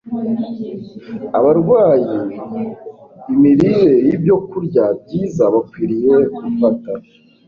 abarwayi 1.37 2.15
imirire 3.33 3.91
y’ibyokurya 4.07 4.85
byiza 5.01 5.43
bakwiriye 5.53 6.15
gufata. 6.37 6.91